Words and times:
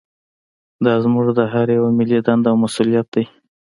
دا 0.85 0.93
زموږ 1.03 1.27
د 1.37 1.39
هر 1.53 1.67
یوه 1.77 1.89
ملي 1.97 2.19
دنده 2.27 2.47
او 2.51 2.57
مسوولیت 2.63 3.07
دی 3.13 3.23